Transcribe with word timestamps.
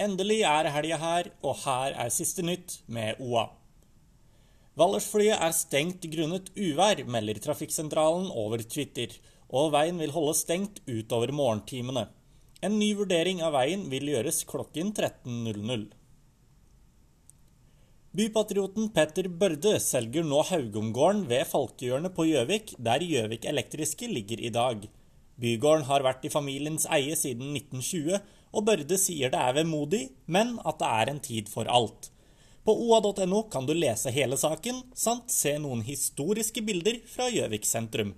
Endelig 0.00 0.40
er 0.48 0.70
helga 0.72 0.96
her, 1.00 1.26
og 1.44 1.58
her 1.66 1.96
er 2.06 2.12
siste 2.14 2.44
nytt 2.46 2.78
med 2.88 3.18
OA. 3.20 3.50
Valdresflyet 4.80 5.36
er 5.36 5.52
stengt 5.52 6.06
grunnet 6.12 6.48
uvær, 6.56 7.02
melder 7.04 7.40
trafikksentralen 7.44 8.30
over 8.32 8.62
Twitter, 8.64 9.12
og 9.50 9.74
veien 9.74 9.98
vil 10.00 10.14
holde 10.14 10.32
stengt 10.38 10.80
utover 10.88 11.34
morgentimene. 11.36 12.06
En 12.64 12.78
ny 12.80 12.94
vurdering 12.96 13.42
av 13.44 13.54
veien 13.58 13.86
vil 13.92 14.08
gjøres 14.12 14.44
klokken 14.48 14.94
13.00. 14.96 15.90
Bypatrioten 18.16 18.88
Petter 18.94 19.28
Børde 19.40 19.76
selger 19.84 20.24
nå 20.26 20.40
Haugomgården 20.48 21.26
ved 21.30 21.44
Falkehjørnet 21.46 22.16
på 22.16 22.26
Gjøvik, 22.30 22.72
der 22.78 23.04
Gjøvik 23.06 23.44
Elektriske 23.52 24.08
ligger 24.10 24.40
i 24.42 24.50
dag. 24.54 24.88
Bygården 25.40 25.86
har 25.88 26.04
vært 26.04 26.26
i 26.28 26.32
familiens 26.32 26.86
eie 26.92 27.16
siden 27.16 27.54
1920, 27.56 28.20
og 28.50 28.64
Børde 28.66 28.98
sier 29.00 29.32
det 29.32 29.40
er 29.40 29.56
vemodig, 29.62 30.02
men 30.26 30.58
at 30.66 30.80
det 30.82 30.90
er 31.00 31.12
en 31.12 31.20
tid 31.24 31.48
for 31.48 31.70
alt. 31.70 32.10
På 32.66 32.74
oa.no 32.76 33.44
kan 33.52 33.64
du 33.64 33.72
lese 33.72 34.12
hele 34.12 34.36
saken, 34.36 34.82
samt 34.92 35.32
se 35.32 35.54
noen 35.62 35.80
historiske 35.86 36.60
bilder 36.66 37.00
fra 37.08 37.30
Gjøvik 37.32 37.64
sentrum. 37.64 38.12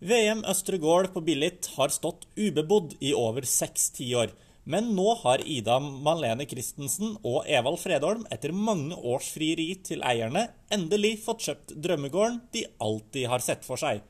VM 0.00 0.40
Østre 0.48 0.78
Gård 0.80 1.10
på 1.14 1.20
Billit 1.20 1.68
har 1.76 1.92
stått 1.92 2.24
ubebodd 2.34 2.96
i 3.04 3.12
over 3.14 3.44
seks 3.46 3.90
tiår, 3.98 4.32
men 4.64 4.94
nå 4.96 5.12
har 5.22 5.42
Ida 5.44 5.76
Malene 5.80 6.46
Christensen 6.48 7.18
og 7.20 7.44
Evald 7.48 7.78
Fredholm 7.82 8.24
etter 8.32 8.54
mange 8.56 8.96
års 8.96 9.28
frieri 9.34 9.74
til 9.84 10.02
eierne 10.06 10.46
endelig 10.72 11.18
fått 11.24 11.44
kjøpt 11.46 11.74
drømmegården 11.84 12.40
de 12.56 12.64
alltid 12.80 13.28
har 13.28 13.44
sett 13.44 13.66
for 13.66 13.80
seg. 13.80 14.00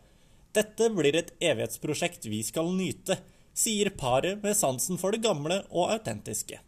Dette 0.57 0.89
blir 0.91 1.15
et 1.15 1.31
evighetsprosjekt 1.39 2.27
vi 2.27 2.41
skal 2.43 2.73
nyte, 2.75 3.19
sier 3.55 3.93
paret 3.99 4.43
med 4.43 4.57
sansen 4.59 4.99
for 4.99 5.15
det 5.15 5.23
gamle 5.23 5.61
og 5.71 5.93
autentiske. 5.95 6.59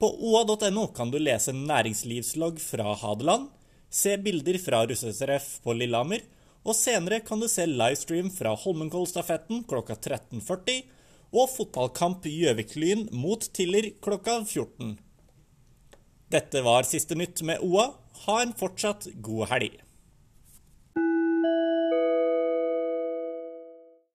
På 0.00 0.08
oa.no 0.08 0.86
kan 0.96 1.10
du 1.12 1.18
lese 1.20 1.52
næringslivslogg 1.52 2.60
fra 2.64 2.94
Hadeland, 3.02 3.50
se 3.90 4.14
bilder 4.16 4.56
fra 4.62 4.86
russetreff 4.88 5.58
på 5.64 5.74
Lillehammer, 5.76 6.22
og 6.64 6.76
senere 6.76 7.20
kan 7.24 7.40
du 7.40 7.48
se 7.48 7.66
livestream 7.68 8.30
fra 8.32 8.54
Holmenkollstafetten 8.56 9.64
klokka 9.68 9.96
13.40 9.96 10.80
og 11.30 11.46
fotballkamp 11.52 12.24
Gjøvik-Lyn 12.28 13.06
mot 13.16 13.44
Tiller 13.56 13.92
klokka 14.04 14.40
14. 14.44 14.96
Dette 16.30 16.64
var 16.64 16.88
siste 16.88 17.16
nytt 17.18 17.42
med 17.46 17.62
OA. 17.66 17.90
Ha 18.24 18.40
en 18.42 18.52
fortsatt 18.56 19.08
god 19.24 19.48
helg. 19.52 19.78